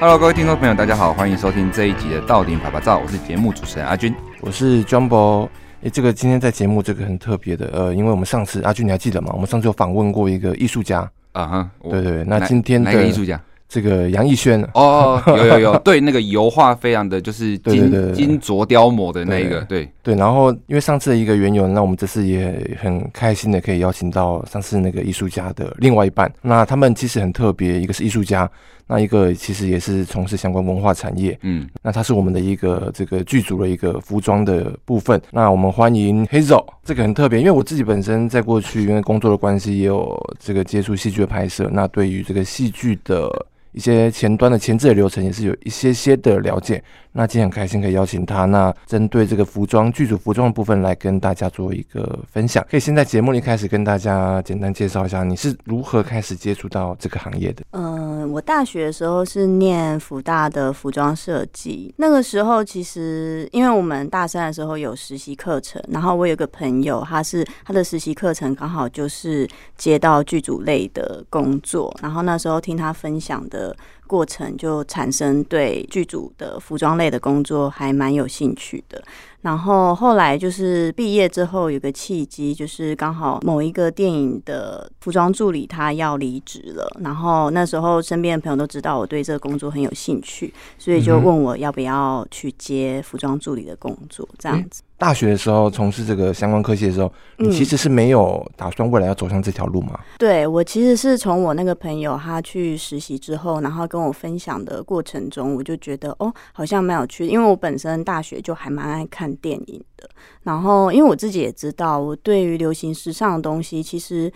[0.00, 5.46] Hello，各位听众朋友，大家好，欢迎收听这一集的《到顶啪啪照》，我是节目主持人阿军，我是 Jumbo。
[5.82, 9.28] 哎，这个今天在节目这个很特别的，呃，因为我们上次阿军你还记得吗？
[9.34, 11.00] 我们上次有访问过一个艺术家
[11.32, 13.38] 啊哈，对对，那今天的哪个艺术家？
[13.68, 20.18] 这个杨艺轩哦，有有有， 对，那个油画非常的就是金金琢雕磨的那个，对对。
[20.18, 26.30] 然后因为上次的一个缘由，那我们这次也很开心的可以邀请到上次那个艺术家的另外一半。
[26.42, 28.50] 那他们其实很特别，一个是艺术家，
[28.86, 31.38] 那一个其实也是从事相关文化产业。
[31.42, 35.20] 嗯，那他是我们的一个这个剧组的一个服装的部分。
[35.30, 41.70] 那我们欢迎 Hazel，这个很特别，因为我自己本身在过去因为工作的关系，也有这个接触戏剧的拍摄。
[41.72, 43.30] 那对于这个戏剧的
[43.72, 46.82] 一些前端的前置的流程也是有一些些的了解。
[47.12, 48.44] 那今天很开心可以邀请他。
[48.44, 52.64] 那针对这个服装剧组服装的部分来跟大家做一个分享。
[52.70, 57.64] 可以先在节目里开始跟大家简单介绍一下你是如何开始接触到这个行业的。
[57.72, 61.92] 嗯、我大学的时候是念福大的服装设计。
[61.96, 73.76] 那个时候其实因为我们大三的时候有实习课程，然后我有个朋友，他是他的实习课程刚好就是接到剧组类的工作，然后那时候听他分享的。
[74.10, 79.00] 过程就产生对剧组的服装类的工作还蛮有兴趣的，
[79.42, 94.82] 然后后来就是毕业之后有个契机，就是刚好某一个电影的服装助理他要离职了，然后那时候身边的朋友都知道我对这个工作很有兴趣，所以就问我要不要去接服装助理的工作，这样子。
[95.00, 99.92] 大学的时候从事这个相关科系的时候，你其实是没有打算未来要走向这条路吗？
[99.94, 110.06] 嗯、对，我其实是从我那个朋友他去实习之后，然后跟我分享的过程中，我就觉得哦，好像蛮有趣的，因为我本身大学就还蛮爱看电影的，
[110.42, 114.30] 然后因为我自己也知道，我对于流行时尚的东西其实。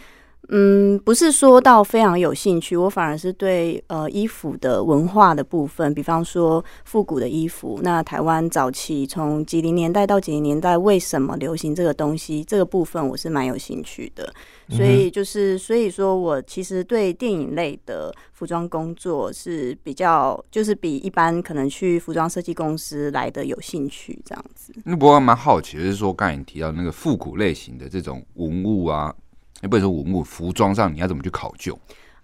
[0.50, 7.80] 嗯，不是说到非常有兴趣，我反而是对呃衣服的文化的部分，比方说复古的衣服。
[7.82, 12.44] 那台湾早期从几零年代到几零年代，为什么流行这个东西？
[12.44, 14.32] 这个部分我是蛮有兴趣的。
[14.68, 24.72] 所以就是，所以说我其实对电影类的服装工作是比较，就是比一般可能去服装设计公司来的有兴趣这样子。
[24.84, 29.14] 那不过蛮好奇的，就是说刚才你提到那个复古类型的这种文物啊。
[29.64, 31.76] 也不能说文物服装上你要怎么去考究？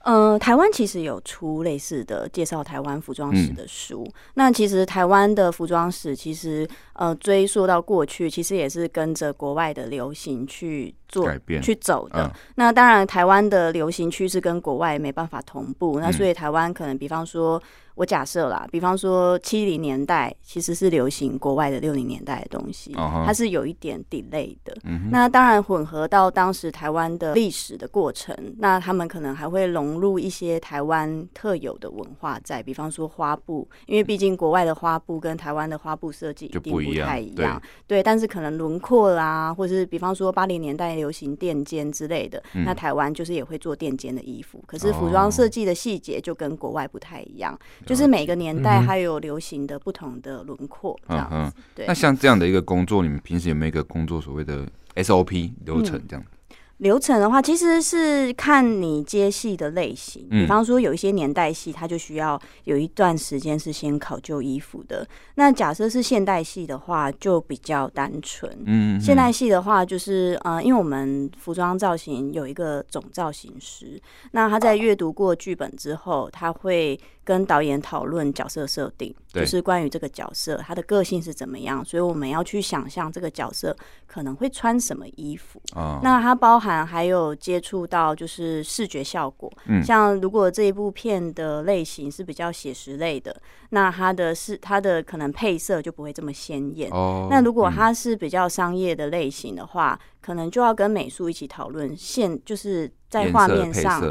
[0.02, 4.02] 呃，台湾其实有出类似的介绍台湾服装史的书。
[4.06, 12.24] 嗯、那其实台湾的服装史，其实呃追溯到过去，其实也是跟着国外的流行去做改变去走的。
[12.24, 15.98] 嗯、那当然，台湾的流行趋势跟国外没办法同步。
[15.98, 17.62] 那所以台湾可能，比方说。
[18.00, 23.26] 我假设啦，比方说七零年代其实是流行国外的六零年代的东西，uh huh.
[23.26, 24.74] 它是有一点 delay 的。
[24.82, 25.10] Mm hmm.
[25.10, 37.60] 那当然混合到当时台湾的历史的过程，那他们可能还会融入一些台湾特有的文化在，比方说花布，因为毕竟国外的花布跟台湾的花布设计一定不太一样。
[37.86, 47.54] 对，对，但是可能轮廓啦，或是比方说八零年代流行垫肩之类的，嗯、那台湾就是也会做垫肩的衣服，可是服装设计的细节就跟国外不太一样。
[47.90, 51.34] 就是每个年代还有流行的不同的轮廓，这样子。
[51.34, 51.86] 嗯、对。
[51.86, 54.64] 那像这样的一个工作，你们平时有没有一个工作所谓的
[54.94, 56.22] SOP 流程这样？
[56.22, 56.36] 嗯
[56.80, 60.26] 流程的话，其实是看你接戏的类型。
[60.30, 65.06] 比方说，有一些年代戏，它就需要有一段时间是先考究衣服的。
[65.34, 68.50] 那假设是现代戏的话，就比较单纯。
[68.64, 74.00] 嗯，现代戏的话，就是呃，因为我们服装造型有一个总造型师，
[74.30, 76.98] 那他在阅读过剧本之后，他会
[77.30, 83.76] 跟导演讨论角色设定，就是关于这个角色他的个性是怎么样，所以我们要去想象这个角色
[84.06, 85.62] 可能会穿什么衣服。
[86.02, 86.80] 那它包含。
[86.90, 93.36] 还有接触到就是视觉效果，嗯，像如果这一部片的类型是比较写实类的，
[93.68, 96.90] 那它的是它的可能配色就不会这么鲜艳。
[96.90, 104.02] 哦，那如果它是比较商业的类型的话，嗯，可能就要跟美术一起讨论现，就是在画面上。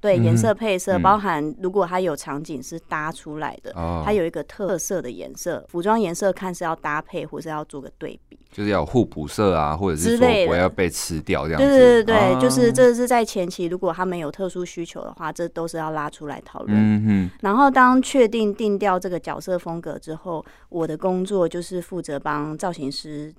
[0.00, 3.72] 对，颜色配色，包含如果它有场景是搭出来的，
[4.04, 11.68] 它有一个特色的颜色，服装颜色看是要搭配，或是要做个对比，就是要互补色啊，或者是说不要被吃掉这样子。
[11.68, 16.74] 对对对对，就是这是在前期，如果他们有特殊需求的话，这都是要拉出来讨论。
[16.74, 17.30] 嗯哼。
[17.42, 23.34] 然后当确定定调这个角色风格之后，我的工作就是负责帮造型师。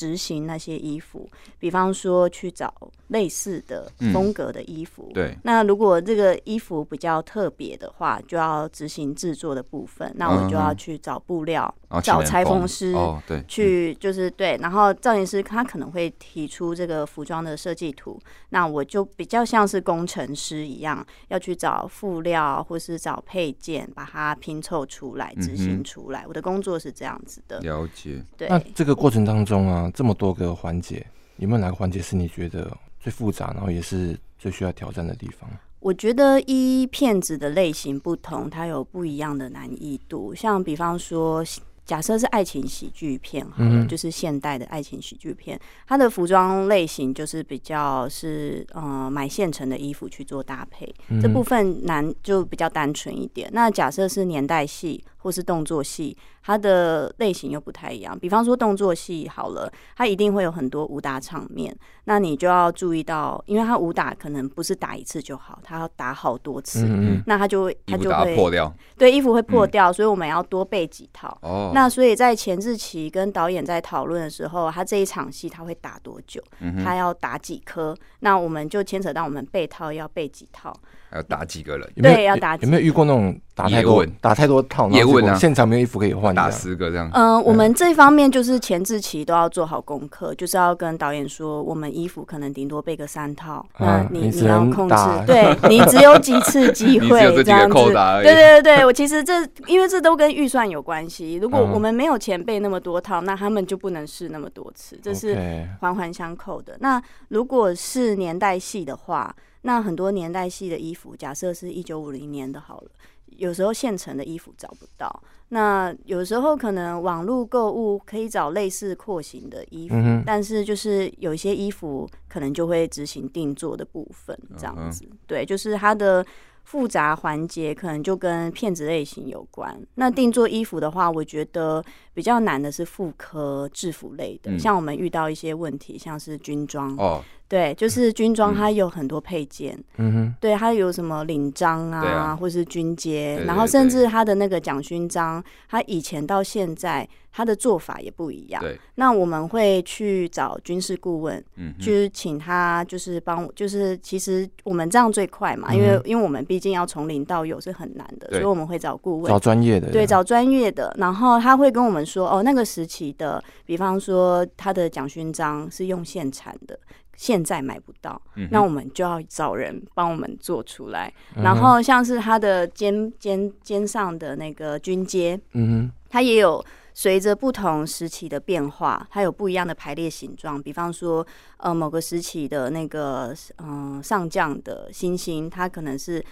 [0.00, 2.72] 执行那些衣服，比方说去找
[3.08, 5.08] 类似的风格的衣服。
[5.10, 10.10] 嗯、对，那如果这个衣服比较特别的话，就要执行制作的部分。
[10.16, 12.94] 那我就要去找布料，嗯、找裁缝师。
[12.94, 18.18] 哦，对，去就是对，然后造型师他可能会提出这个服装的设计图，
[18.48, 26.22] 那我就比较像是工程师一样，要去找布料或是找配件，把它拼凑出来，执行出来。
[26.22, 27.60] 嗯、我的工作是这样子的。
[27.60, 28.24] 了解。
[28.38, 28.48] 对。
[28.48, 31.06] 那这个过程当中啊，这么多个环节，
[31.36, 35.48] 有没有哪个环节是你觉得最复杂，然后也是最需要挑战的地方？
[35.78, 40.34] 我觉得一片子的类型不同，它有不一样的难易度。
[40.34, 41.44] 像比方说。
[41.86, 45.58] 假设是爱情喜剧片，好了，就是现代的爱情喜剧片，
[45.88, 53.50] 它的服装类型就是比较是呃买现成的衣服去做搭配，这部分难就比较单纯一点。
[53.52, 56.16] 那假设是年代戏或是动作戏。
[56.42, 71.36] 它的类型又不太一样，比方说动作戏好了，它一定会有很多武打场面，那你就要注意到，因为它武打可能不是打一次就好，它要打好多次，嗯嗯，那它就会它就会破掉，对，衣服会破掉，嗯，所以我们要多备几套。
[71.42, 76.42] 哦，那所以在前置期跟导演在讨论的时候，他这一场戏他会打多久？
[76.82, 77.94] 他要打几颗？
[78.20, 80.74] 那我们就牵扯到我们备套要备几套。
[81.10, 81.90] 还要打几个人？
[82.00, 82.56] 对，要打。
[82.56, 84.88] 有没有遇过那种打太多、打太多套？
[84.90, 87.10] 也问啊，现场没有衣服可以换，打十个这样。
[87.12, 94.94] 嗯，我们这方面就是前置期都要做好功课，就是要跟导演说，我们衣服可能顶多备个三套，那你你要控制，
[95.26, 97.74] 对 你只有几次机会 这样子。
[98.22, 101.34] 对对对对，我其实这因为这都跟预算有关系。
[101.42, 105.36] 如果我们没有钱备那么多套，那他们就不能试那么多次，这是
[105.80, 106.76] 环环相扣的。
[106.78, 109.34] 那如果是年代戏的话。
[109.62, 112.90] 那很多年代系的衣服，假设是一九五零年的好了，
[113.26, 115.22] 有时候现成的衣服找不到。
[115.52, 125.04] 那有时候可能网络购物可以找类似廓形的衣服，嗯，但是就是有一些衣服可能就会执行定做的部分，这样子。
[125.26, 126.24] 对，就是它的
[126.62, 129.76] 复杂环节可能就跟骗子类型有关。
[129.96, 131.84] 那定做衣服的话，我觉得
[132.14, 137.22] 比较难的是妇科制服类的，嗯，像我们遇到一些问题，像是军装哦。
[137.48, 139.76] 对，就是军装，它有很多配件。
[139.96, 142.36] 嗯哼，对，它有什么领章啊，啊。
[142.36, 148.62] 或是军阶，然后甚至它的那个奖勋章，它以前到现在，它的做法也不一样。
[148.62, 166.78] 对，那我们会去找军事顾问，嗯，就是请他就是帮，就是其实我们这样最快嘛，因为因为我们毕竟要从零到有是很难的，所以我们会找顾问，找专业的，对，找专业的，然后他会跟我们说，哦，那个时期的，比方说他的奖勋章是用现产的。
[167.16, 171.42] 现在买不到，嗯，那我们就要找人帮我们做出来，嗯。
[171.42, 176.64] 然后像是他的肩肩肩上的那个军阶，嗯，它也有
[176.94, 180.62] 随着不同时期的变化，它有不一样的排列形状。
[180.62, 181.26] 比方说，
[181.58, 186.24] 呃，某个时期的那个嗯，呃，上将的星星，它可能是。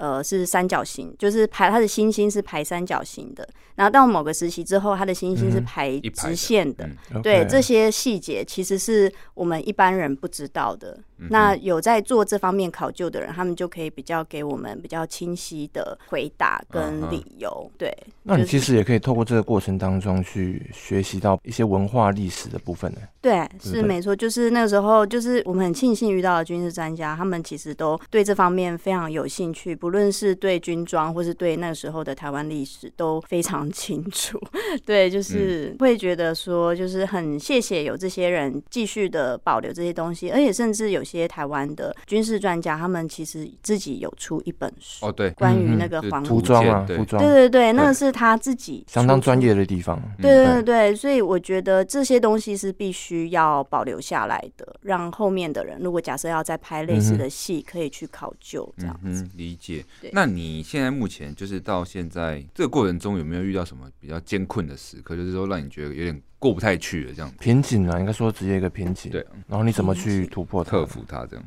[0.00, 3.46] 呃，是三角形，就是排它的星星是排三角形的。
[3.74, 6.88] 然后到某个时期之后，它的星星是排直线的。
[7.10, 10.98] 嗯、对，这些细节其实是我们一般人不知道的。
[11.18, 17.50] 嗯、那有在做这方面考究的人，他们就可以比较给我们比较清晰的回答跟理由。
[17.50, 22.98] 嗯、对，那你其实也可以透过这个过程当中去学习到一些文化历史的部分呢。
[23.20, 34.40] 对，是没错，就是那个时候，就是我们很庆幸遇到的军事专家，他们其实都对这方面非常有兴趣，不论是对军装，或是对那个时候的台湾历史都非常清楚。
[34.86, 50.02] 对，就是会觉得说，就是很谢谢有这些人继续的保留这些东西，而且甚至有些台湾的军事专家，他们其实自己有出一本书哦，对，关于那个黄服装啊，服装，对对对，那个是他自己相当专业的地方。
[50.20, 53.30] 对对对对，所以我觉得这些东西是必须。
[53.30, 59.22] 要保留下来的，让后面的人如果假设要再拍类似的戏，可以去考究这样子。
[59.22, 59.84] 嗯，理解。
[60.10, 65.14] 那你现在目前就是到现在这个过程中，有没有遇到什么比较艰困的时刻？
[65.14, 69.12] 就是说让你觉得有点过不太去了这样瓶颈啊，应该说直接一个瓶颈。
[69.12, 71.24] 对，然后你怎么去突破、克服它？
[71.26, 71.44] 这样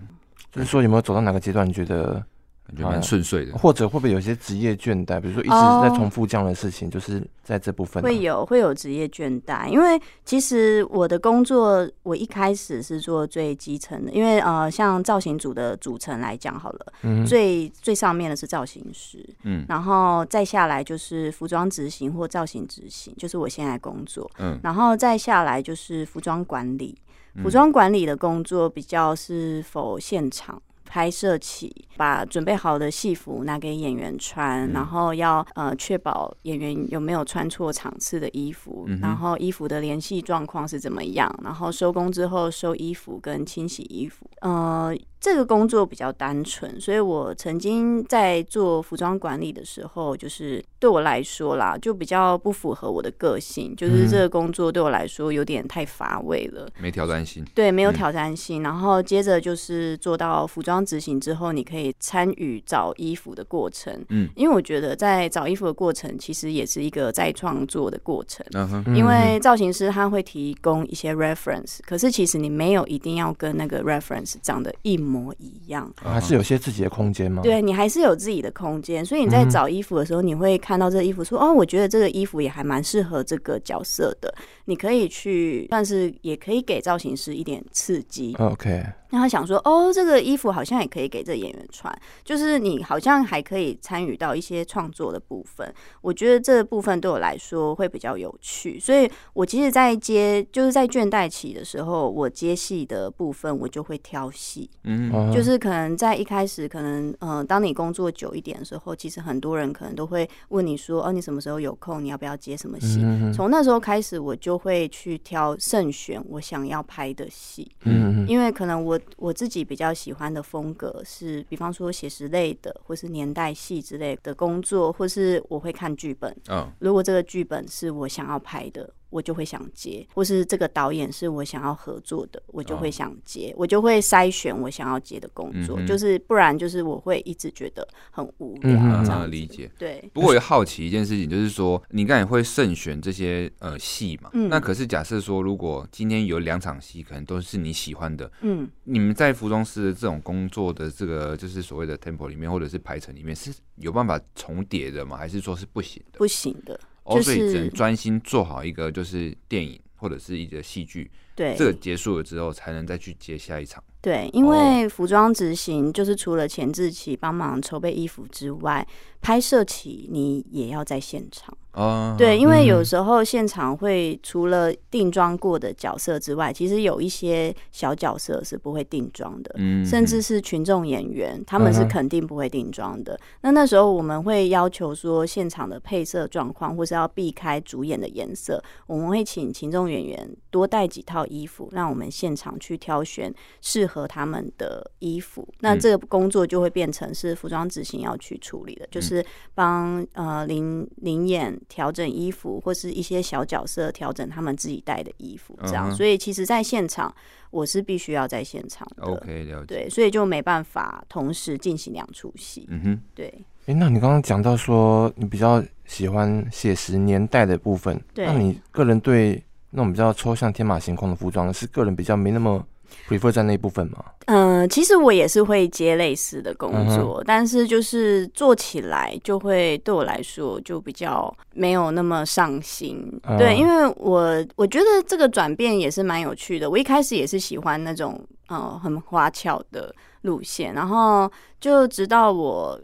[0.52, 1.68] 就是说有没有走到哪个阶段？
[1.68, 2.24] 你觉得？
[2.66, 5.20] 感觉蛮顺遂的，或者会不会有些职业倦怠？
[5.20, 5.52] 比如说一直
[5.82, 9.68] 在重复这样的事情，就是在这部分会有会有职业倦怠。
[9.68, 26.98] 因为其实我的工作，我一开始是做最基层的，因为呃，像造型组的组成来讲好了，嗯，最最上面的是造型师，嗯，然后再下来就是服装执行或造型执行，就是我现在工作，嗯，然后再下来就是服装管理，
[27.44, 30.62] 服装管理的工作比较是否现场。
[30.94, 44.96] 拍摄起，把准备好的戏服拿给演员穿，然后要呃确保演员有没有穿错场次的衣服，然后衣服的联系状况是怎么样，然后收工之后收衣服跟清洗衣服，呃。
[45.24, 57.42] 这个工作比较单纯，所以我曾经在做服装管理的时候，就是对我来说啦，就比较不符合我的个性，就是这个工作对我来说有点太乏味了，没挑战性。
[57.56, 58.62] 对，没有挑战性。
[58.62, 63.98] 嗯、然后接着就是做到服装执行之后，你可以参与找衣服的过程。
[64.10, 68.46] 嗯，因为我觉得在找衣服的过程，其实也是一个再创作的过程。
[68.52, 75.13] 嗯哼，因为造型师他会提供一些 reference，可是其实你没有一定要跟那个 reference 长得一模。
[75.14, 77.44] 模一样，还是有些自己的空间吗？
[77.44, 84.34] 对，你还是有自己的空间，所以你在找衣服的时候，你会看到这个衣服说，说、嗯、哦，我觉得这个衣服也还蛮适合这个角色的，
[84.66, 88.36] 你可以去，但是也可以给造型师一点刺激。
[88.40, 88.84] OK。
[89.10, 95.72] 那他想说，哦，这个衣服好像也可以给这演员穿，就是你好像还可以参与到一些创作的部分。
[96.02, 112.04] 我觉得这部分对我来说会比较有趣，所以我其实，在接就是在倦怠期的时候，我接戏的部分我就会挑戏，嗯，就是可能在一开始，可能呃，当你工作久一点的时候，其实很多人可能都会问你说，哦，你什么时候有空？
[112.04, 113.00] 你要不要接什么戏？
[113.32, 119.00] 从那时候开始，我就会去挑慎选我想要拍的戏，嗯，因为可能我。
[119.18, 126.36] 我自己比较喜欢的风格是，比方说写实类的，或是年代戏之类的工作，或是我会看剧本。
[126.50, 128.94] 嗯，如果这个剧本是我想要拍的。
[129.14, 139.04] 我就会想接，或是这个导演是我想要合作的，我就会想接，哦、我就会筛选我想要接的工作，嗯、就是不然就是我会一直觉得很无聊。
[139.04, 139.70] 这样理解。
[139.78, 140.04] 对。
[140.12, 144.32] 不过我也好奇一件事情，就是说你刚才会慎选这些呃戏嘛？
[144.34, 144.50] 嗯。
[144.50, 155.16] 那可是假设说，如果今天有两场戏，可能都是你喜欢的，嗯，你们在服装师的这种工作的这个就是所谓的 tempo 里面，或者是排程里面，是有办法重叠的吗？
[155.16, 156.18] 还是说是不行的？
[156.18, 156.80] 不行的。
[157.04, 163.84] 哦，所以只能专心做好一个，就是电影或者是一个戏剧，对，这个结束了之后，才能再去接下一场。
[164.02, 168.86] 对，因为服装执行就是除了前置期帮忙筹备衣服之外，
[169.22, 171.58] 拍摄期你也要在现场。
[171.74, 183.20] 哦，对，因为有时候现场会除了定妆过的角色之外，其实有一些小角色是不会定妆的，嗯，甚至是群众演员，他们是肯定不会定妆的。
[183.42, 194.04] 那那时候我们会要求说，现场的配色状况，或是要避开主演的颜色，我们会请群众演员多带几套衣服，让我们现场去挑选适合。
[194.14, 199.26] 他们的衣服，那这个工作就会变成是服装执行要去处理的，嗯、就是
[199.56, 205.90] 帮呃林林演调整衣服，或是一些小角色调整他们自己带的衣服，这样。
[205.90, 205.98] Uh huh.
[205.98, 207.14] 所以其实，在现场
[207.52, 209.04] 我是必须要在现场的。
[209.04, 209.66] OK，了解。
[209.66, 212.66] 对，所以就没办法同时进行两出戏。
[212.70, 213.28] 嗯哼，对。
[213.66, 222.66] 哎、欸，那你刚刚讲到说你比较喜欢写实年代的部分，对那你个人对那种比较抽象、天马行空的服装，是个人比较没那么。
[223.08, 224.04] Prefer 在那一部分吗？
[224.26, 232.98] 嗯、呃，其实我也是会接类似的工作，嗯、但是就是做起来就会对我来说就比较没有那么上心。
[233.24, 236.70] 嗯、对，因为我我觉得这个转变也是蛮有趣的。
[236.70, 242.80] 我一开始也是喜欢那种呃很花俏的路线，然后就直到我。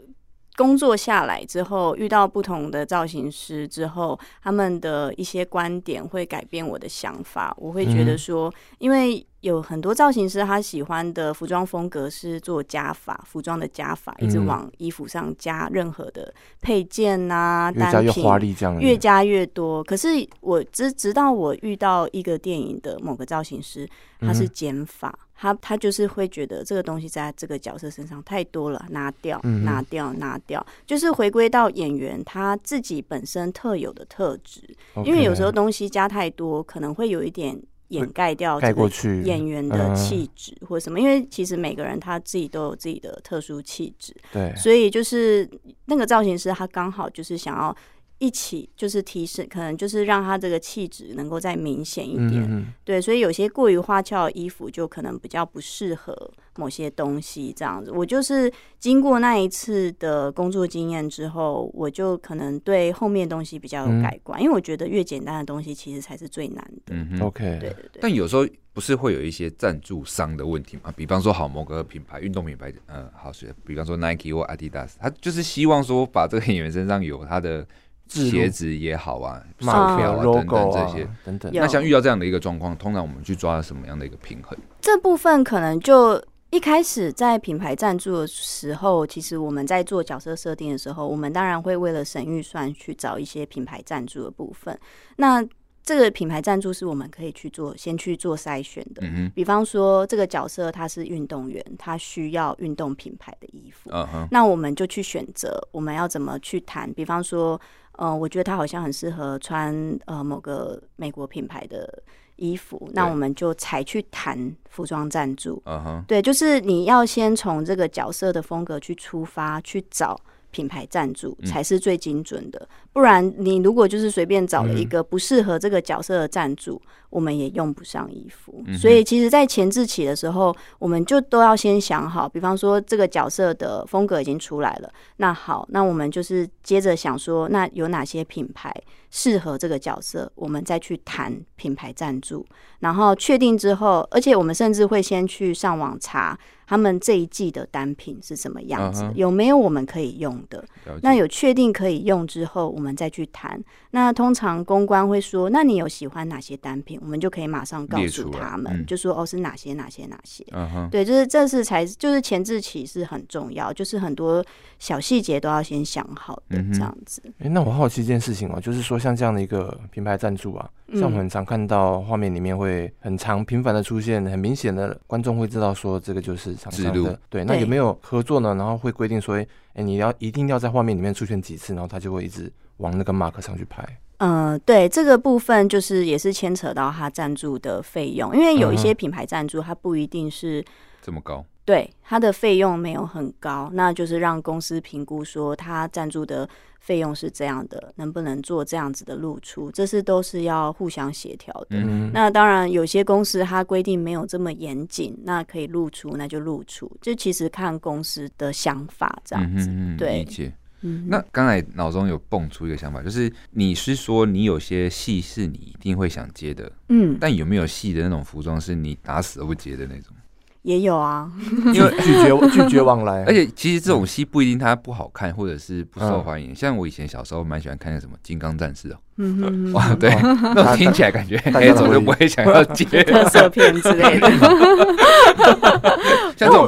[0.56, 7.54] 工作下来之后，遇到不同的造型师之后，他们的一些观点会改变我的想法。
[7.58, 19.82] 我会觉得说，因为有很多造型师他喜欢的服装风格是做加法，服装的加法，一直往衣服上加任何的配件呐、啊，越加越华丽，这样越加越多。
[19.84, 20.08] 可是
[20.40, 23.88] 我直直到我遇到一个电影的某个造型师，
[24.20, 25.18] 他是减法。
[25.40, 34.60] 他他就是会觉得这个东西在这个角色身上太多了，拿掉，拿掉，拿掉，就是回归到演员他自己本身特有的特质。
[35.02, 38.86] 因为有时候东西加太多，可能会有一点掩盖掉这个
[39.24, 41.00] 演员的气质或什么。
[41.00, 45.48] 因为其实每个人他自己都有自己的特殊气质，对，所以就是
[45.86, 47.74] 那个造型师他刚好就是想要。
[48.20, 57.90] 一起就是提升，可能就是让他这个气质能够再明显一点，嗯、哼对，所以有些过于花俏的衣服就可能比较不适合某些东西这样子。
[57.90, 66.94] 我就是经过那一次的工作经验之后，我就可能对后面东西比较有改观，嗯、因为我觉得越简单的东西其实才是最难的。
[66.94, 68.00] 嗯哼，OK，对对对。
[68.02, 70.92] 但有时候不是会有一些赞助商的问题吗？
[70.94, 77.66] 比方说，好某个品牌运动品牌，嗯，好，是比方说 Nike 或 Adidas，他就是希望说把这个演员身上有他的。
[78.10, 81.52] 鞋子也好啊，马票啊等等这些等等。
[81.54, 84.58] 那像遇到这样的一个状况，通常我们去抓什么样的一个平衡？
[84.80, 94.76] 这部分可能就一开始在品牌赞助的时候，其实我们在做角色设定的时候，我们当然会为了省预算去找一些品牌赞助的部分。
[95.16, 95.46] 那
[95.82, 99.02] 这个品牌赞助是我们可以去做，先去做筛选的。
[99.02, 99.32] 嗯哼。
[99.34, 103.90] 比方说，这个角色他是运动员，他需要运动品牌的衣服。
[103.90, 104.28] 嗯哼。
[104.30, 106.92] 那我们就去选择我们要怎么去谈。
[106.92, 107.58] 比方说，
[107.92, 112.02] 呃，我觉得他好像很适合穿呃某个美国品牌的
[112.36, 115.62] 衣服，那我们就才去谈服装赞助。
[115.66, 116.04] 嗯哼。
[116.06, 120.20] 对，就是你要先从这个角色的风格去出发，去找。
[120.52, 128.62] 品牌赞助才是最精准的，嗯、不然你如果就是随便找了一个不适合这个角色的赞助，嗯、我们也用不上衣服。
[128.66, 138.74] 嗯、所以其实，在前置期的时候，我们就都要先想好，比方说这个角色的风格已经出来了，那好，那我们就是接着想说，那有哪些品牌
[139.10, 142.46] 适合这个角色，我们再去谈品牌赞助，
[142.78, 146.38] 然后确定之后，而且我们甚至会先去上网查。
[146.66, 149.14] 他们这一季的单品是什么样子？Uh huh.
[149.14, 150.64] 有没有我们可以用的？
[151.02, 153.60] 那有确定可以用之后，我们再去谈。
[153.90, 160.88] 那通常公关会说：“那你有喜欢哪些单品？”我们就可以马上告诉他们，嗯、就说：“哦，是哪些哪些哪些。” uh huh.
[160.90, 164.44] 对，就是这是才就是前置期是很重要，就是很多
[164.78, 167.20] 小细节都要先想好的这样子。
[167.24, 176.50] 哎、嗯，那我好奇一件事情哦，就是说像这样的一个品牌赞助啊，像我们很常看到画面里面会很常频繁的出现，很明显的观众会知道说这个就是。
[176.60, 178.54] 厂商的对，那有没有合作呢？
[178.54, 179.46] 然后会规定说，哎、
[179.80, 183.84] 欸，你要一定要在画面里面出现几次，然后他就会一直往那个 mark 上去拍。
[184.18, 190.62] 嗯、呃，对，这个部分就是也是牵扯到他赞助的费用，因为有一些品牌赞助，它不一定是
[191.00, 191.44] 这么高。
[191.70, 196.48] 对，它的费用没有很高，那就是让公司评估说他赞助的
[196.80, 201.76] 费用是这样的，能不能做这样子的露出，这是都是要互相协调的。
[201.76, 206.90] 嗯、那当然，有些公司它规定没有这么严谨，那可以露出，那就露出。
[207.00, 209.68] 这其实看公司的想法这样子。
[209.70, 210.52] 嗯、对，理解。
[210.80, 220.16] 嗯、那刚才脑中有蹦出一个想法，就是你是说你有些戏是你一定会想接的，嗯，但有没有戏的那种服装是你打死都不接的那种？
[220.62, 221.30] 也有啊，
[221.72, 226.54] 因为拒绝拒绝往来， 而且其实这种戏不一定它不好看，或者是不受欢迎。
[226.54, 228.96] 像我以前小时候蛮喜欢看那什么《金刚战士》哦。
[229.22, 230.10] 嗯哇，对，
[230.54, 234.30] 那听起来感觉 那种就不会想要接特色片之类的。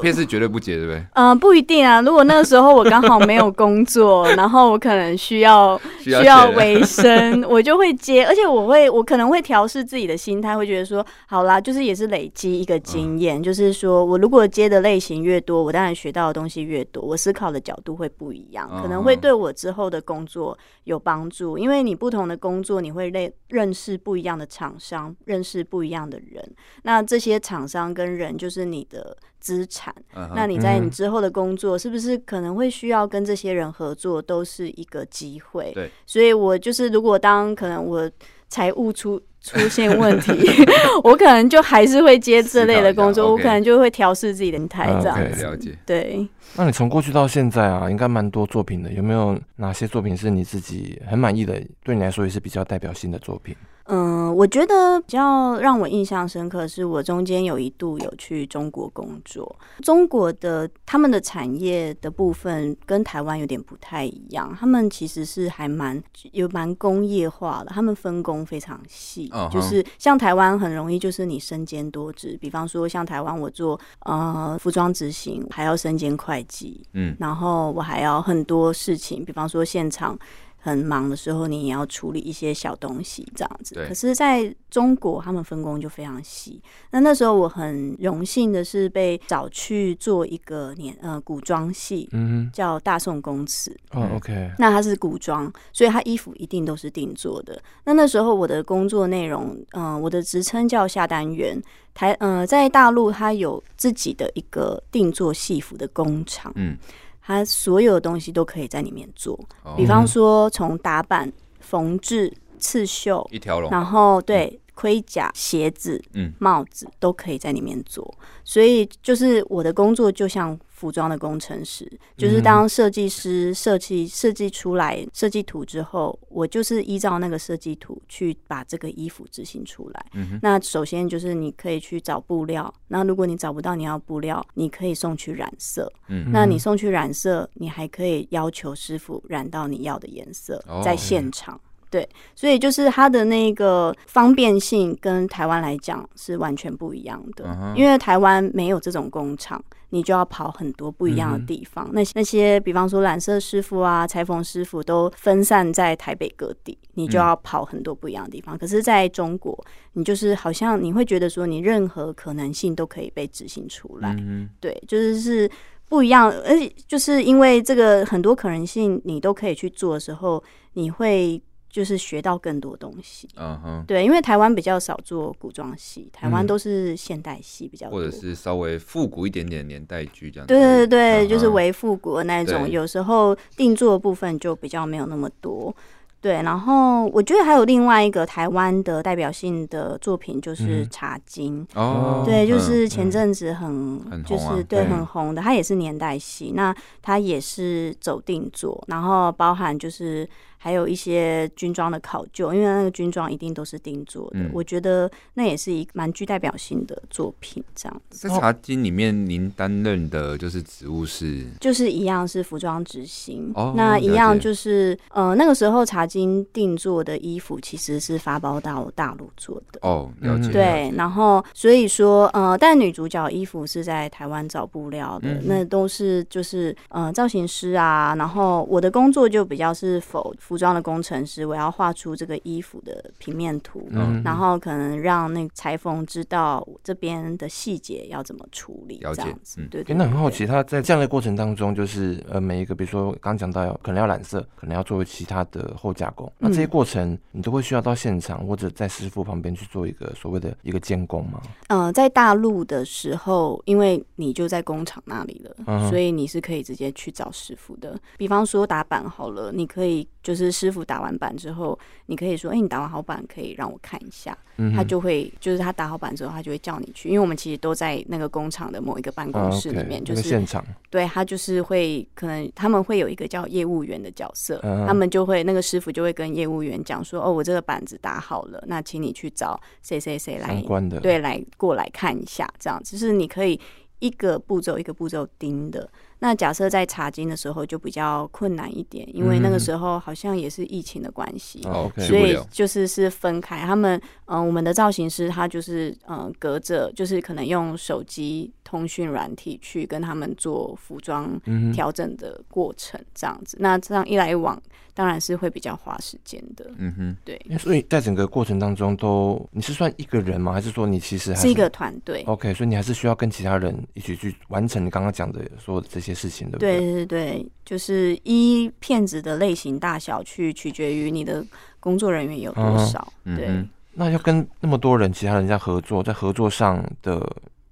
[0.03, 1.03] 片是绝对不接，对不对？
[1.15, 2.03] 嗯，不一定啊。
[2.03, 8.27] 如果那个时候我刚好没有工作，然后我可能需要 需要维生， 我就会接。
[8.27, 13.43] 而且我会，我可能会调试自己的心态，会觉得说，好啦，就是也是累积一个经验。
[13.43, 21.57] 就是说我如果接的类型越多，我当然学到的东西越多，我思考的角度会不一样，可能会对我之后的工作有帮助。
[21.57, 22.37] 因为你不同的。
[22.43, 26.45] 工作你会认认识不一样的厂商，认识不一样的人。
[26.83, 29.94] 那这些厂商跟人就是你的资产。
[30.14, 30.33] Uh huh.
[30.35, 35.70] 那你在你之后的工作，是不是可能会需要跟这些人合作，都是一个机会。
[35.74, 38.11] 对，所以我就是如果当可能我
[38.48, 39.20] 财务出。
[39.42, 40.33] 出现问题，
[41.02, 45.42] 我可能就还是会接这类的工作，我可能就会调试自己的心态这样子。
[45.42, 46.28] 了解，对。
[46.55, 51.61] 那你从过去到现在啊，应该蛮多作品的，有没有哪些作品是你自己很满意的？
[51.83, 53.52] 对你来说也是比较代表性的作品？
[53.87, 59.57] 嗯，我觉得比较让我印象深刻，是我中间有一度有去中国工作。
[59.83, 69.53] 中国的他们的产业的部分跟台湾有点不太一样，他们其实是还蛮有蛮工业化的，他们分工非常细，uh huh.
[69.53, 80.18] 就是像台湾很容易就是你身兼多职，比方说像台湾我做呃服装执行，还要身兼会计，嗯，然后我还要很多事情，比方说现场。
[80.64, 83.75] 很忙的时候，你也要处理一些小东西，这样子。
[83.75, 86.62] 对可是在中国，他们分工就非常细。
[86.92, 93.77] 那那时候我很荣幸的是被找去做一个年呃古装戏，嗯，叫《大宋宫词》。
[93.98, 94.53] 哦，OK。
[94.57, 97.61] 那它是古装，所以它衣服一定都是定做的。
[97.85, 101.61] 那那时候我的工作内容，嗯、呃，我的职称叫下单员。
[101.94, 106.51] 台呃，在大陆，它有自己的一个定做戏服的工厂。
[106.55, 106.79] 嗯。
[107.22, 109.38] 它所有的东西都可以在里面做，
[109.76, 114.58] 比方说从打板、缝制、刺绣，一条龙，然后对。
[114.74, 130.07] 盔甲、鞋子、嗯，帽子都可以在里面做，所以就是我的工作就像服装的工程师，就是当设计师设计设计出来设计图之后，我就是依照那个设计图去把这个衣服执行出来。
[130.14, 135.88] 嗯，那首先就是你可以去找布料，那如果你找不到你要布料，你可以送去染色。
[136.09, 141.61] 嗯，那你送去染色，你还可以要求师傅染到你要的颜色，在现场。
[141.92, 151.87] 对，所以就是它的那个方便性跟台湾来讲是完全不一样的，嗯、因为台湾没有这种工厂，你就要跑很多不一样的地方。
[151.88, 158.57] 嗯、那那些比方说染色师傅啊、裁缝师傅都分散在台北各地，你就要跑很多不一样的地方。
[158.57, 159.55] 嗯、可是在中国，
[159.92, 164.16] 你就是好像你会觉得说，你任何可能性都可以被执行出来。
[164.18, 165.50] 嗯、对，就是是
[165.90, 171.38] 不一样，而且就是因为这个很多可能性你都可以去做的时候，你会。
[171.72, 180.52] 就是学到更多东西，嗯哼，对，因为台湾比较少做古装戏，台湾都是现代戏比较多，或者是稍微复古一点点年代剧这样子。
[180.52, 185.74] 对对对，就是为复古的那种，有时候定做的部分就比较没有那么多。
[186.20, 200.28] 对，然后我觉得还有另外一个台湾的代表性的作品，就是《茶金》哦，对，就是前阵子很就是对很红的，它也是年代戏，那它也是走定做，然后包含就是。
[200.62, 204.38] 还有一些军装的考究，因为那个军装一定都是定做的。
[204.38, 208.29] 嗯、我觉得那也是一蛮具代表性的作品，这样子。
[208.29, 213.51] 在茶金里面，您担任的就是职务是，就是一样是服装执行。
[213.57, 219.81] 哦，那一样就是呃，那个时候茶金定做的衣服其实是发包到大陆做的。
[219.83, 220.53] 哦，了解。
[220.53, 230.33] 对，然后所以说呃，但女主角衣服是在台湾找布料的，嗯、那都是就是呃造型师啊，然后我的工作就比较是否。
[230.53, 239.62] 服装的工程师，我要画出这个衣服的平面图，嗯、然后可能让那个裁缝知道这边的细节要怎么处理，这样子。
[239.62, 251.41] 嗯、对，对，对，那很好奇，他在这样的过程当中，就是呃，每一个，比如说刚讲到要可能要染色，可能要作为其他的后加工，那这些过程你都会需要到现场或者在师傅旁边去做一个所谓的一个监工吗？
[251.69, 257.99] 嗯、呃，在大陆的时候，因为你就在工厂那里了，嗯、所以你是可以直接去找师傅的。
[258.19, 260.41] 比方说打板好了，你可以就是。
[260.44, 264.37] 是师傅打完板之后，你可以说：“哎、欸，你打完好板，可以让我看一下。”
[264.76, 270.64] 他就会，就是他打好板之后，他就会叫你去，因为我们其实都在那个工厂的某一个办公室里面，就是现场。
[270.90, 280.62] 对，他就是会，可能他们会有一个叫业务员的角色，他们就会那个师傅就会跟业务员讲说：“哦，我这个板子打好了，那请你去找谁谁谁来，
[281.00, 283.59] 对，来过来看一下，这样就是你可以
[283.98, 285.88] 一个步骤一个步骤盯的。”
[286.22, 293.58] 那假设在查经的时候就比较困难一点，因为那个时候好像也是疫情的关系，嗯、所以就是是分开。
[293.58, 301.28] 他们嗯、呃，我们的造型师他就是嗯、呃，隔着就是可能用手机通讯软体去跟他们做服装
[301.72, 303.56] 调整的过程，这样子。
[303.56, 304.62] 嗯、那这样一来一往，
[304.94, 306.70] 当然是会比较花时间的。
[306.78, 307.38] 嗯哼，对。
[307.59, 310.52] 所以在整个过程当中都，你是算一个人吗？
[310.52, 316.12] 还是说你其实还是，是一个团队？OK，所以你还是需要跟其他人一起去完成你刚刚讲的说的这些。
[316.12, 316.78] 事情对不对？
[316.78, 321.42] 对对对，就是依骗子的类型大小去取决于你的
[321.81, 323.12] 工作人员有多少。
[323.24, 327.26] 嗯、对、嗯，那要跟那么多人，其他人家合作，在合作上的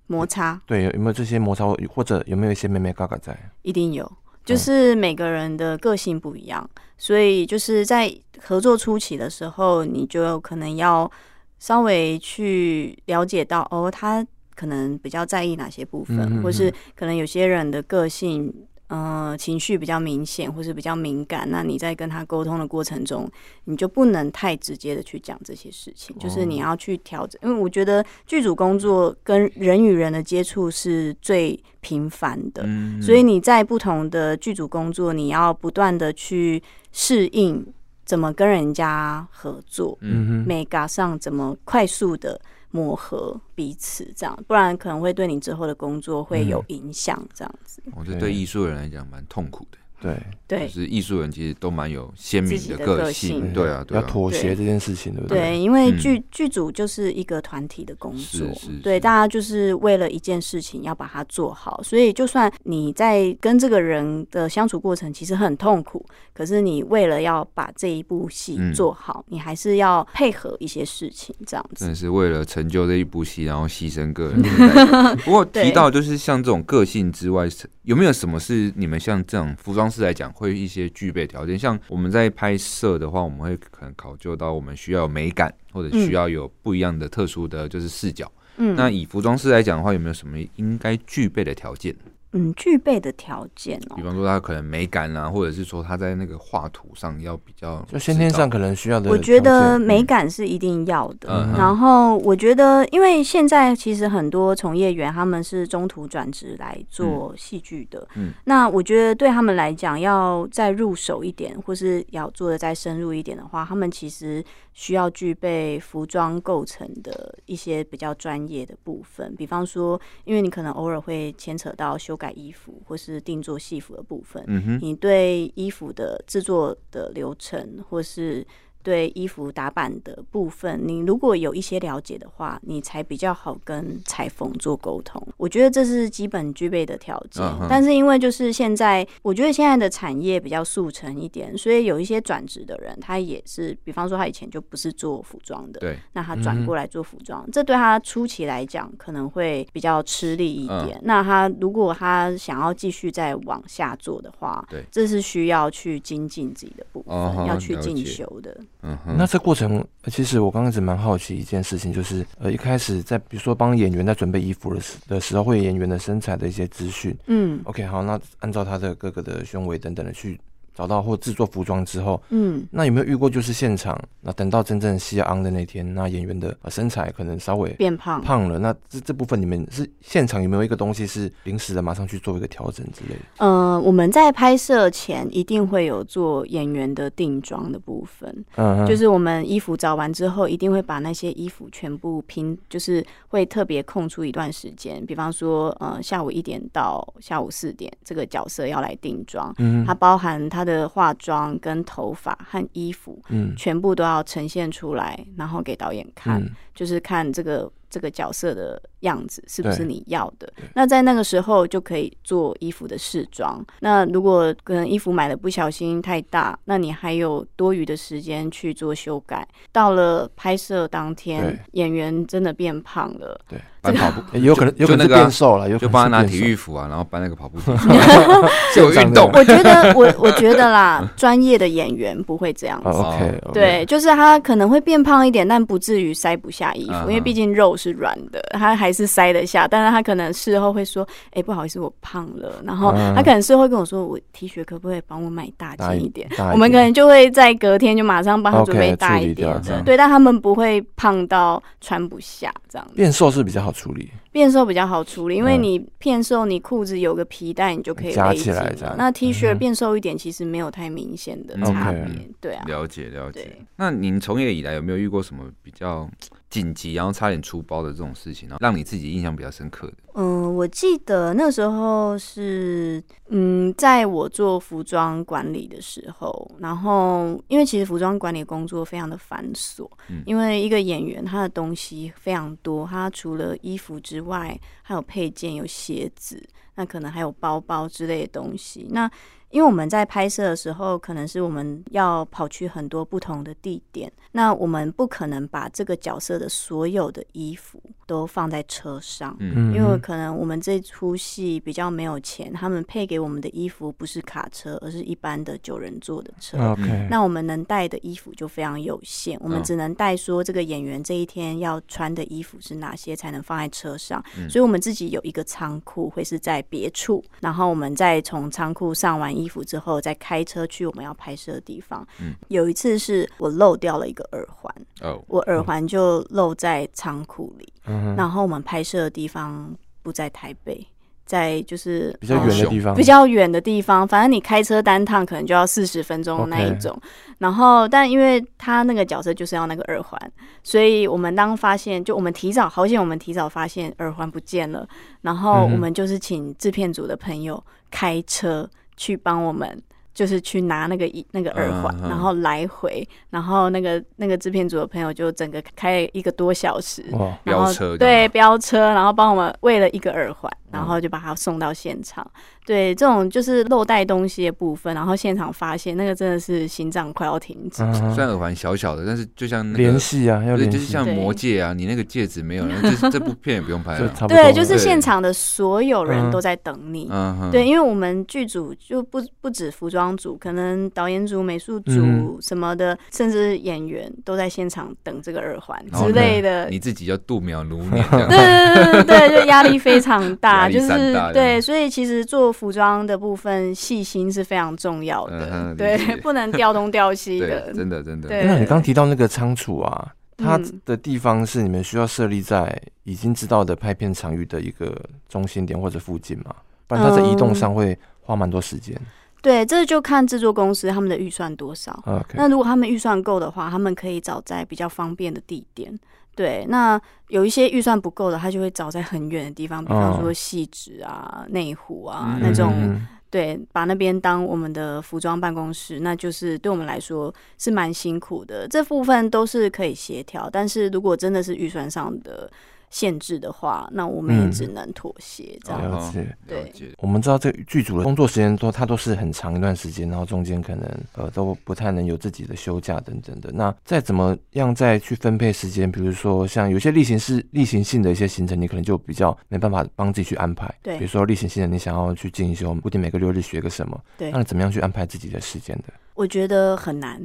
[0.07, 3.39] 摩擦，对，有没有这些摩擦，或者有没有一些妹妹嘎嘎在？
[3.63, 4.11] 一定有，
[4.45, 11.11] 就是每个人的个性不一样，嗯、所以就是在合作初期的时候，你就可能要
[11.59, 14.27] 稍微去了解到，哦，他。
[14.57, 18.53] 可能比较在意哪些部分，或是可能有些人的个性，
[18.91, 21.49] 呃，情绪比较明显，或是比较敏感。
[21.49, 23.31] 那你在跟他沟通的过程中，
[23.67, 27.41] 你就不能太直接的去讲这些事情，哦、就是你要去调整。
[27.45, 37.65] 因为我觉得剧组工作跟人与人的接触是最频繁的，嗯、所以你在不同的剧组工作，你要不断的去适应
[38.05, 42.41] 怎么跟人家合作，嗯哼，美感上怎么快速的。
[42.71, 47.21] 磨合彼此，这样，不然可能会对你之后的工作会有影响。
[47.35, 49.79] 这样子，我觉得对艺术人来讲蛮痛苦的。
[50.01, 50.17] 对
[50.49, 55.39] 对，就是艺术人其实都蛮有鲜明的个性，对啊，要妥协这件事情，对不对？
[55.39, 58.47] 对，因为剧剧组就是一个团体的工作，
[58.83, 71.85] 对，大家就是为了一件事情要把它做好，所以就算你在跟这个人的相处过程其实很痛苦，可是你为了要把这一部戏做好，你还是要配合一些事情，这样子。
[71.85, 74.43] 真的是为了成就这一部戏，然后牺牲个人。
[75.25, 77.47] 不过提到就是像这种个性之外，
[77.83, 79.90] 有没有什么是你们像这样服装？
[79.91, 88.31] 是来讲会一些具备条件，像我们在拍摄的话，我们会可能考究到我们需要有美感，或者需要有不一样的特殊的就是视角。
[88.57, 91.95] 嗯，那以服装师来讲的话，有没有什么应该具备的条件？
[92.33, 99.11] 嗯，具备的条件哦，比方说他可能美感啊，或者是说他在那个画图上要比较，就先天上可能需要的。
[99.11, 101.29] 我觉得美感是一定要的。
[101.29, 128.47] 嗯、然后我觉得，因为现在其实很多从业员他们是中途转职来做戏剧的，嗯，那我觉得对他们来讲，要再入手一点，或是要做的再深入一点的话，他们其实需要具备服装构成的一些比较专业的部分，比方说，因为你可能偶尔会牵扯到修改衣服或是定做戏服的部分，嗯哼，你对衣服的制作的流程或是。
[128.83, 135.21] 对衣服打版的部分，你如果有一些了解的话，你才比较好跟裁缝做沟通。
[135.37, 137.45] 我觉得这是基本具备的条件。
[137.45, 137.67] Uh huh.
[137.69, 150.99] 但是因为就是现在，我觉得现在的产业比较速成一点，所以有一些转职的人，他也是，比方说他以前就不是做服装的，对，那他转过来做服装，嗯、这对他初期来讲可能会比较吃力一点。
[150.99, 151.01] Uh.
[151.03, 157.47] 那他如果他想要继续再往下做的话，对，这是需要去精进自己的部分，uh huh.
[157.47, 158.57] 要去进修的。
[158.83, 167.17] 嗯，那这过程其实我刚开始蛮好奇一件事情，就是呃一开始在比如说帮演员在准备衣服的时的时候，会演员的身材的一些资讯。
[167.27, 170.41] 嗯，OK，好，那按照他的各个的胸围等等的去。
[170.75, 178.21] 找到或制作服装之后，嗯，那有没有遇过就是现场，那等到真正戏要 on 的那天，那演员的身材可能稍微变胖。
[178.23, 183.21] 胖了，那这这部分你们是现场有没有一个东西是临时的，马上去做一个调整之类的？
[183.39, 200.60] 嗯、呃，我们在拍摄前一定会有做演员的定妆的部分，嗯，就是我们衣服找完之后，一定会把那些衣服全部拼，就是会特别空出一段时间，比方说，呃，下午一点到下午四点，这个角色要来定妆，嗯，它包含它。
[200.61, 210.51] 他的化妆跟头发和衣服，嗯，全部都要呈现出来，然后给导演看，嗯、就是看这个这个角色的样子是不是你要的。
[210.75, 213.63] 那在那个时候就可以做衣服的试装。
[213.81, 219.47] 那如果可能衣服买的不小心太大，那你还有多余的时间去做修改。
[219.73, 223.39] 到了拍摄当天，演员真的变胖了。
[223.49, 223.59] 对。
[223.83, 227.73] 搬跑步，有可能有可能变瘦了，就帮他拿体育服啊，然后搬那个跑步机，
[228.77, 229.31] 就运动。
[229.33, 232.91] 我觉得，我我觉得啦，专业的演员不会这样子。
[232.91, 239.67] OK，对，就是他可能会变胖一点，但不至于塞不下衣服，因为毕竟肉是软的，他还是塞得下。
[239.67, 249.61] 但是他可能事后会说：“哎，不好意思，我胖了。”然后他可能事后会跟我说：“我 T 恤可不可以帮我买大件一点？”我们可能就会在隔天就马上帮他准备大一点。
[249.85, 252.87] 对，但他们不会胖到穿不下这样。
[252.95, 254.11] 变瘦是比较好处理。
[254.33, 258.95] 变瘦比较好处理，因为你变瘦，你裤子有个皮带，你就可以夹起来这样。
[258.97, 262.07] 那 T 恤变瘦一点，其实没有太明显的差别。
[262.41, 263.57] 对啊，了解了解。
[263.75, 266.09] 那您从业以来有没有遇过什么比较
[266.51, 268.57] 紧急，然后差点出包的这种事情呢？
[268.61, 269.95] 让你自己印象比较深刻的？
[270.15, 289.11] 嗯，我记得那时候是嗯，在我做服装管理的时候，然后因为其实服装管理工作非常的繁琐，嗯，因为一个演员他的东西非常多，他除了衣服之外，还有配件、有鞋子，那可能还有包包之类的东西，那。
[289.51, 319.31] 因为我们在拍摄的时候，可能是我们要跑去很多不同的地点，那我们不可能把这个角色的所有的衣服都放在车上，嗯，因为可能我们这出戏比较没有钱，他们配给我们的衣服不是卡车，而是一般的九人座的车，OK，那我们能带的衣服就非常有限，我们只能带说这个演员这一天要穿的衣服是哪些，才能放在车上，所以我们自己有一个仓库会是在别处，然后我们再从仓库上完。
[319.31, 322.07] 衣服之后再开车去我们要拍摄的地方。
[322.21, 327.73] 嗯，有一次是我漏掉了一个耳环，哦，我耳环就漏在仓库里。
[327.87, 330.87] 嗯，然后我们拍摄的地方不在台北，
[331.31, 334.09] 在就是比较远的地方，比较远的地方。
[334.09, 337.01] 反正你开车单趟可能就要四十分钟那一种。
[337.39, 340.21] 然后，但因为他那个角色就是要那个耳环，
[340.65, 344.87] 所以我们当发现，就我们提早，好险我们提早发现耳环不见了。
[345.23, 348.69] 然后我们就是请制片组的朋友开车。
[348.97, 349.83] 去帮我们，
[350.21, 357.03] 就是去拿那个一那个耳环，然后来回，然后那个那个制片组的朋友就整个开一个多小时，
[357.43, 362.31] 然后对飙车，然后帮我们为了一个耳环，然后就把它送到现场。
[362.67, 367.79] 对，这种就是漏带东西的部分，然后现场发现那个真的是心脏快要停止。
[367.93, 374.13] 虽然耳环小小的，但是就像那个联系啊，对，就是像魔戒啊，你那个戒指没有，这这部片也不用拍了。
[374.27, 377.09] 对，就是现场的所有人都在等你。
[377.53, 386.71] 对，因为我们剧组就不不止服装装组，可能导演组、美术组什么的，嗯、甚至演员都在现场等这个耳环之类的。
[386.71, 390.89] 你自己要度秒如年， 对对对对，就压力非常大， 大就是
[391.35, 398.29] 对，所以其实做服装的部分，细心是非常重要的，嗯、对， 不能调东调西的，真的真的。
[398.45, 404.95] 那你刚提到那个仓储啊，它的地方是你们需要设立在已经知道的拍片场域的一个
[405.29, 406.55] 中心点或者附近吗？
[406.87, 408.97] 不然它在移动上会花蛮多时间。
[408.97, 409.07] 嗯
[409.43, 411.93] 对，这就看制作公司他们的预算多少。
[412.07, 412.35] Okay.
[412.35, 415.99] 那如果他们预算够的话，他们可以找在比较方便的地点。
[416.37, 423.01] 对，那有一些预算不够的，他就会找在很远的地方，比方说汐止啊、内湖啊、嗯、那种。
[423.31, 428.67] 对，把那边当我们的服装办公室，那就是对我们来说是蛮辛苦的。
[428.67, 432.51] 这部分都是可以协调，但是如果真的是预算上的。
[432.91, 436.19] 限制的话，那我们也只能妥协这样子。
[436.21, 443.51] 嗯、对，我们知道这剧组的工作时间都它都是很长一段时间，然后中间可能呃都不太能有自己的休假等等的。
[443.53, 450.73] 那再怎么样再去分配时间，比如说像有些例行式、例行性的一些行程，你可能就比较没办法帮自己去安排。
[450.83, 455.95] 对，比如说例行性的，你想要去进修，不定每个六日学个什么，对，那你怎么样去安排自己的时间的？
[456.15, 457.17] 我觉得很难，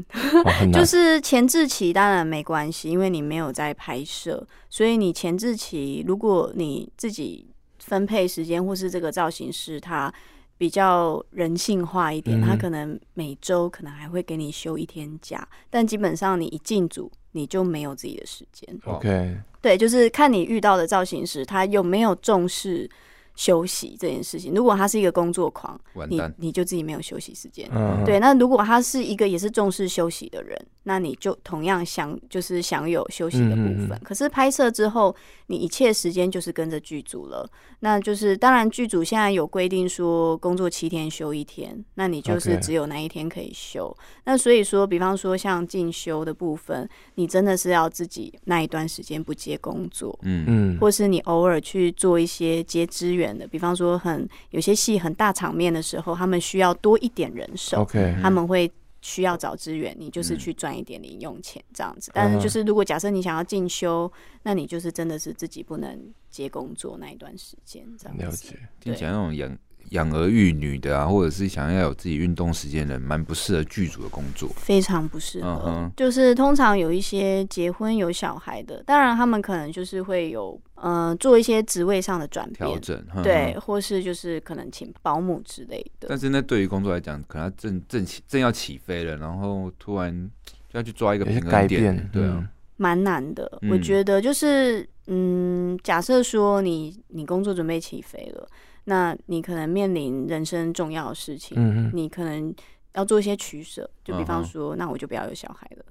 [0.45, 7.47] 哦、很难 就是前置期当然没关系，因为你没有在拍摄，所以你前置期如果你自己
[7.79, 10.13] 分配时间，或是这个造型师他
[10.57, 18.79] 比较人性化一点，嗯、他可能每周可能还会给你休一天假，但基本上你一进组你就没有自己的时间。
[18.85, 22.89] OK，对，就是看你遇到的造型师他有没有重视。
[23.35, 27.69] 休息这件事情，如果他是一个工作狂，你你就自己没有休息时间。
[27.73, 33.87] 嗯、对，那如果他是一个也是重视休息的人，那你就同样享就是享有休息的部分。
[33.87, 35.15] 嗯嗯嗯，可是拍摄之后，
[35.47, 37.49] 你一切时间就是跟着剧组了。
[37.81, 43.95] 那就是当然剧组现在有规定说工作七天休一天，那你就是只有那一天可以休。
[44.23, 53.37] 那所以说，比方说像进修的部分，你真的是要自己那一段时间不接工作，嗯嗯，或是你偶尔去做一些接支援。
[53.37, 57.85] 的，比方说很有些戏很大场面的时候，他们需要多一点人手.
[58.21, 62.11] 他们会需要找资源，你就是去赚一点零用钱这样子。
[62.13, 64.11] 但是就是如果假设你想要进修，
[64.43, 68.23] 那你就是真的是自己不能接工作那一段时间这样子。
[68.23, 69.57] 了解，听起来那种养
[69.89, 75.49] 养儿育女的啊，或者是想要有自己运动时间的人，蛮不适合剧组的工作，非常不适合。
[75.49, 75.91] Uh.
[75.95, 80.59] 就是通常有一些结婚有小孩的，当然他们可能就是会有。
[80.75, 82.81] 呃，做一些职位上的转变，
[83.23, 86.07] 对，或是就是可能请保姆之类的。
[86.09, 90.29] 但是那对于工作来讲，可能他正正起正要起飞了，然后突然
[90.69, 92.45] 就要去抓一个平衡点，对啊，
[92.75, 93.49] 蛮难的。
[93.61, 98.47] 嗯、我觉得就是，嗯，假设说你你工作准备起飞了，
[98.85, 102.53] 那你可能面临人生重要的事情，嗯、你可能。
[102.95, 104.77] 要做一些取舍，就比方说，uh huh.
[104.77, 105.85] 那我就不要有小孩了。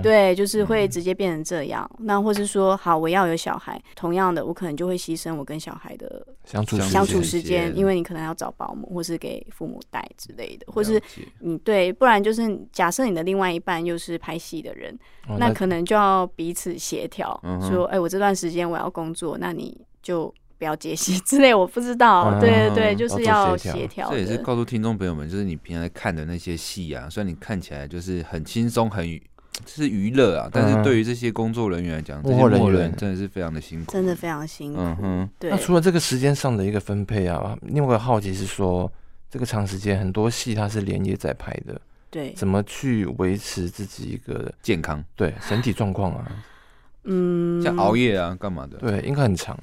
[0.00, 1.90] 对，就是会直接变成这样。
[1.98, 11.02] 嗯、那或是说，好，我要有小孩，同样的，我可能就会牺牲我跟小孩的相处相处时间，因为你可能要找保姆，或是给父母带之类的，或是
[11.40, 14.96] 你对，不然就是假设你的另外一半又是拍戏的人
[15.28, 17.68] ，oh, 那可能就要彼此协调，uh huh.
[17.68, 20.32] 说，哎、欸，我这段时间我要工作，那你就。
[20.58, 22.22] 不要接戏 之类，我不知道。
[22.22, 24.10] 啊、对对对，就是要协调。
[24.10, 29.04] 这也是告诉听众朋友们，就是你平常看的那些戏啊，虽然你看起来就是很轻松、很
[29.64, 34.80] 就是娱乐啊，但是对于这些工作人员来讲，这些工作人员真的是非常的辛苦，真的非常辛苦。
[34.80, 35.50] 嗯哼，对。
[35.50, 38.90] 那除了这个时间上的一个分配啊，另外一个好奇是说，
[39.30, 45.02] 这个长时间很多戏它是连夜在拍的，对，怎么去维持自己一个健康？
[45.14, 46.26] 对，身体状况啊，
[47.04, 48.76] 嗯，像熬夜啊，干嘛的？
[48.76, 49.58] 对，应该很长。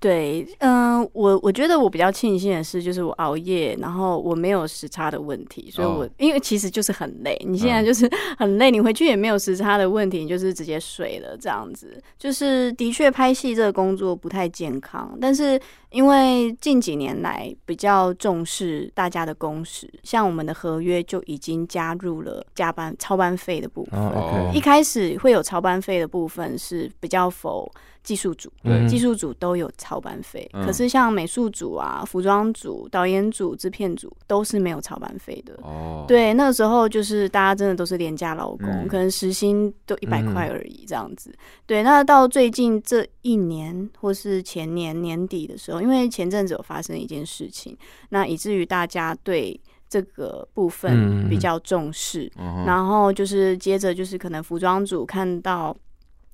[0.00, 12.02] 对，嗯，我我觉得我比较庆幸的是，就是我熬夜，然后我没有时差的问题，所以我、哦、因为其实就是很累，你现在就是 很累，你回去也没有时差的问题，你就是直接睡了这样子。
[12.18, 15.60] 就是的确拍戏这个工作不太健康，但是
[15.90, 24.00] 因为近几年来比较重视大家的工时，像我们的合约就已经加入了加班超班费的部分。
[24.00, 27.70] 哦 okay、一开始会有超班费的部分是比较否。
[28.02, 35.54] 技术组，对，技术组都有操班费，嗯、可是像美术组啊、服装组、导演组、制片组都是没有操班费的。
[35.62, 41.30] 哦，对，那个时候就是大家真的都是廉价劳工，嗯、可能时薪都一百块而已这样子。
[41.30, 47.76] 嗯、对，那到最近这一年或是前年年底的时候，因为前阵子有发生一件事情，
[48.08, 49.60] 那以至于大家对
[49.90, 55.76] 这个部分比较重视，嗯、然后就是接着就是可能服装组看到。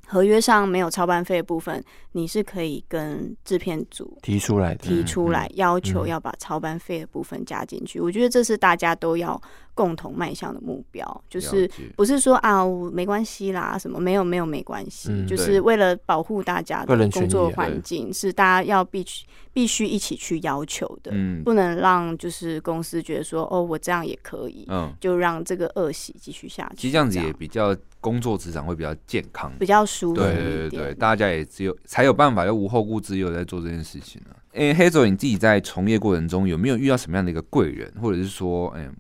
[0.07, 7.99] 合约上没有超班费的部分，你是可以跟制片组提出来，提出来要求要把超班费的部分加进去。
[7.99, 9.41] 嗯、我觉得这是大家都要
[9.75, 26.83] 共同迈向的目标，就是不是说啊，没关系啦，什么没有没有没关系，嗯、就是为了保护大家的工作环境，是大家要必须必须一起去要求的，嗯、不能让就是公司觉得说哦，我这样也可以，嗯，就让这个恶习继续下去。
[26.83, 27.77] 其实这样子也比较
[28.07, 34.39] 工作职场会比较健康，比较舒服，对对对，大家也只有才有办法，又无后顾之忧在做这件事情呢、啊。
[34.53, 38.91] 哎、欸，Hazel，你自己在从业过程中有没有遇到什么样的一个贵人，或者是说，哎、欸？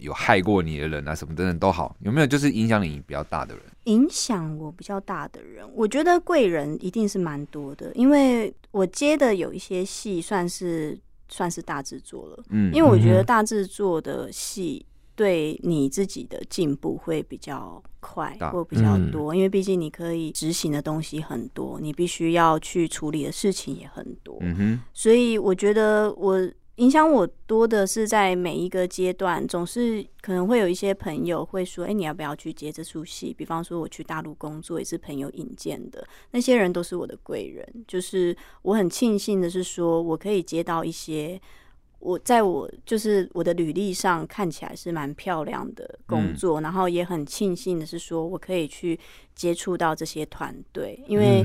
[0.00, 3.64] 有害过你的人啊，什么等等都好，有没有就是影响你比较大的人？
[3.84, 10.98] 影响我比较大的人，我觉得贵人一定是蛮多的，因为我接的有一些戏算是
[11.28, 14.84] 算是大制作了，嗯，因为我觉得大制作的戏
[15.18, 26.48] 对你自己的进步会比较快或比较多，因为毕竟你可以执行的东西很多，你必须要去处理的事情也很多，嗯哼，所以我觉得我。
[26.78, 37.66] 影响我多的是在每一个阶段，总是可能会有一些朋友会说：“哎，你要不要去接这出戏？”比方说，我去大陆工作也是朋友引荐的，那些人都是我的贵人。
[37.88, 41.40] 就是我很庆幸的是，说我可以接到一些
[41.98, 48.98] 我在我就是我的履历上看起来是蛮漂亮的工作，嗯、然后也很庆幸的是，说我可以去
[49.34, 51.44] 接触到这些团队，因为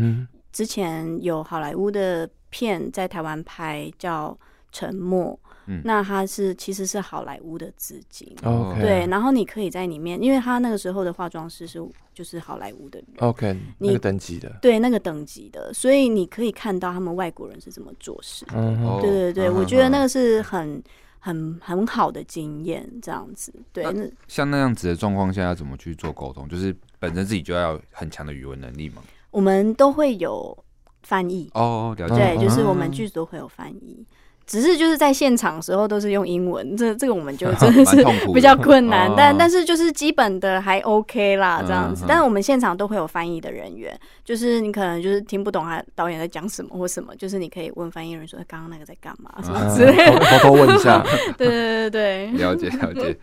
[0.52, 4.38] 之前有好莱坞的片在台湾拍，叫。
[4.76, 8.82] 沉默，嗯、那他是其实是好莱坞的资金，Okay.
[8.82, 11.82] 对，然后你可以在里面，因为他那个时候的化妆师是
[12.14, 20.84] 就是好莱坞的人，OK，你那个等级的，对，那个等级的，所以你可以看到他们外国人是怎么做事，嗯、对对对，嗯、我觉得那个是很
[21.20, 26.48] 很很好的经验，这样子，对，那像那样子的状况下要怎么去做沟通？
[26.48, 29.02] 就是本身自己就要很强的语文能力嘛？
[29.32, 30.56] 我们都会有
[31.02, 31.50] 翻译。
[31.54, 34.06] 哦，了解，对，就是我们剧组都会有翻译。
[34.46, 42.06] 只是就是在现场的时候都是用英文，这这个我们就 真的是比较困难，但但是就是基本的还 OK 啦，这样子。
[42.08, 51.04] 但是我们现场都会有翻译的人员，就是你可能就是听不懂他导演在讲什么或什么，就是你可以问翻译人说刚刚那个在干嘛什么之类的，偷偷问一下。
[51.38, 53.18] 对对对对，了解了解。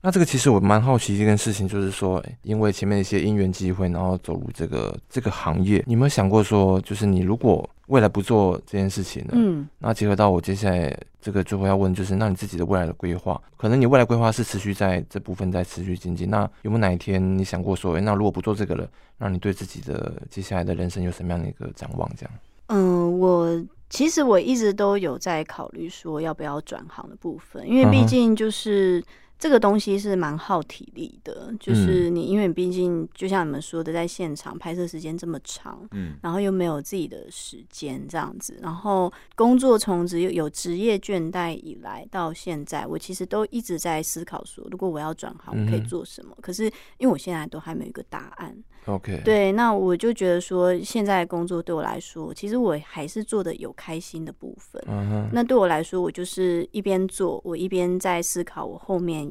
[0.00, 9.32] 那这个其实我蛮好奇一件事情，就是说，因为前面一些因缘机会，然后走入这个这个行业，你有没有想过说，就是你如果未来不做这件事情呢？
[9.32, 16.30] 嗯，那结合到我接下来这个最后要问，就是那你自己的未来的规划，可能你未来规划是持续在这部分在持续精进。
[16.30, 18.88] 那有没有哪一天你想过说，哎，那如果不做这个了，
[19.18, 22.08] 那你对自己的接下来的人生有什么样的一个展望？
[22.16, 22.32] 这样？
[22.68, 29.02] 嗯，我其实我一直都有在考虑说要不要转行的部分，因为毕竟就是。
[29.38, 46.36] 这个东西是蛮耗体力的，就是你，因为毕竟就像你们说的，在现场拍摄时间这么长，嗯，然后又没有自己的时间这样子，然后工作从职有有职业倦怠以来到现在，我其实都一直在思考说，如果我要转行，我可以做什么？
[46.40, 46.64] 可是
[46.98, 48.56] 因为我现在都还没有一个答案。
[48.86, 54.82] OK，对，那我就觉得说，现在的工作对我来说，其实我还是做的有开心的部分。
[54.86, 59.30] 嗯哼，那对我来说，我就是一边做，我一边在思考我后面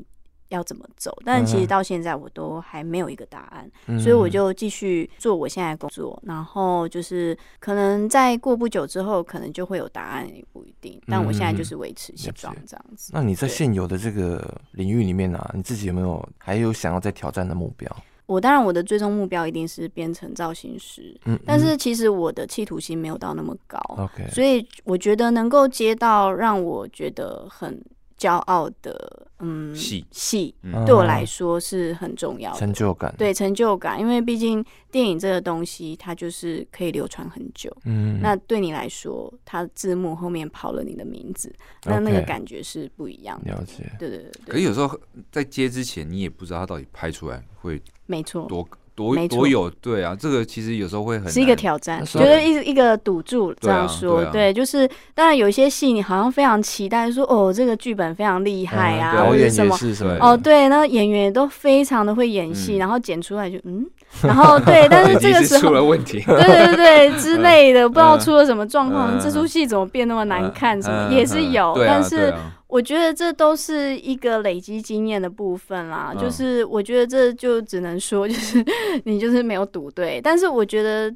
[0.49, 1.17] 要怎么走。
[1.25, 6.21] 但其实到现在，我都还没有一个答案，所以我就继续做我现在的工作。
[6.25, 11.01] 然后就是可能在过不久之后，可能就会有答案，也不一定。
[11.07, 13.11] 但我现在就是维持现状这样子。
[13.13, 17.93] 那你在现有的这个领域里面呢、啊，你自己有没有还有想要再挑战的目标？
[18.27, 21.17] 我当然，我的最终目标一定是变成造型师。
[21.25, 23.79] 嗯，嗯，但是其实我的企图心没有到那么高。
[23.97, 27.81] OK，所以我觉得能够接到让我觉得很
[28.17, 30.53] 骄傲的，嗯，戏戏
[30.85, 33.15] 对我来说是很重要的成就感。
[33.17, 34.61] 对成就感，因为毕竟
[34.91, 37.71] 电影这个东西，它就是可以流传很久。
[37.85, 41.49] 嗯，那对你来说，它字幕后面跑了你的名字，
[41.85, 43.51] 那那个感觉是不一样的。
[43.53, 43.89] 了解。
[43.97, 44.31] 对对对。
[44.47, 44.99] 可是有时候
[45.31, 47.81] 在接之前，你也不知道它到底拍出来会。
[48.07, 59.77] 没错，多多多有对啊，这个其实有时候会很是一个挑战，觉得一一个赌注这样说，对，就是当然有一些戏你好像非常期待，说哦这个剧本非常厉害啊，或者什么
[60.19, 63.85] 哦对，那演员都非常的会演戏，然后剪出来就嗯，
[64.23, 72.33] 然后对，但是 这个时候出了问题， 对对对之类的，不知道出了什么状况，这出戏怎么变那么难看，什么也是有，但是。
[72.67, 78.63] 我觉得这都是一个累积经验的部分啦，嗯、就是我觉得这就只能说，就是
[79.05, 80.19] 你就是没有赌对。
[80.21, 81.15] 但是我觉得，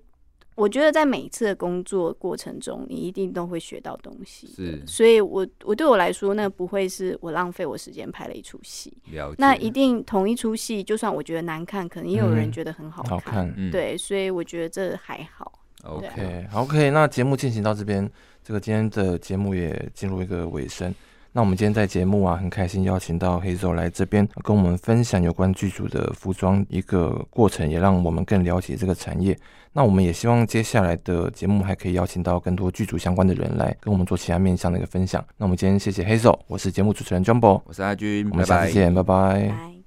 [0.56, 4.48] 我觉得在每一次的工作过程中，你一定都会学到东西。
[4.56, 8.94] 是，所以我我对我来说，那不会是我浪费我时间拍了一出戏。
[9.12, 9.36] 了解。
[9.38, 13.12] 那一定同一出戏，就算我觉得难看，可能也有人觉得很好看。
[13.12, 13.54] 嗯、好看。
[13.58, 15.52] 嗯、对，所以我觉得这还好。
[15.84, 18.10] OK，OK，那节目进行到这边，
[18.42, 20.94] 这个今天的节目也进入一个尾声。
[21.34, 29.38] 那我们今天在节目啊，很开心邀请到 Hazel 来这边跟我们分享有关剧组的服装一个过程，也让我们更了解这个产业。
[29.72, 35.24] 那我们也希望接下来的节目还可以邀请到更多剧组相关的人来跟我们做其他面向的一个分享。
[35.38, 39.34] 那我们今天谢谢 Hazel，我是节目主持人 Jumbo，我是阿军，我们下次见，拜拜。
[39.34, 39.81] 拜拜。